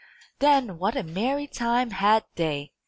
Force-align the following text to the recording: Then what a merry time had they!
Then 0.39 0.79
what 0.79 0.97
a 0.97 1.03
merry 1.03 1.45
time 1.45 1.91
had 1.91 2.23
they! 2.33 2.71